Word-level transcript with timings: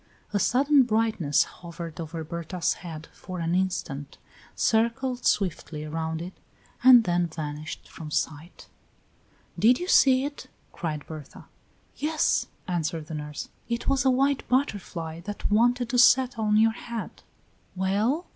A 0.33 0.39
sudden 0.39 0.81
brightness 0.81 1.43
hovered 1.43 1.99
over 1.99 2.23
Berta's 2.23 2.73
head 2.81 3.07
for 3.13 3.37
an 3.37 3.53
instant, 3.53 4.17
circled 4.55 5.25
swiftly 5.27 5.85
around 5.85 6.23
it, 6.23 6.33
and 6.83 7.03
then 7.03 7.27
vanished 7.27 7.87
from 7.87 8.09
sight. 8.09 8.67
"Did 9.59 9.77
you 9.79 9.87
see 9.87 10.25
it?" 10.25 10.47
cried 10.73 11.05
Berta. 11.05 11.45
"Yes," 11.97 12.47
answered 12.67 13.05
the 13.09 13.13
nurse, 13.13 13.49
"it 13.69 13.87
was 13.87 14.03
a 14.03 14.09
white 14.09 14.43
butterfly 14.49 15.19
that 15.19 15.51
wanted 15.51 15.89
to 15.89 15.99
settle 15.99 16.45
on 16.45 16.57
your 16.57 16.71
head." 16.71 17.21
"Well?" 17.75 18.25